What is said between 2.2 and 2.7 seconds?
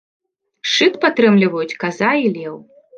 і леў.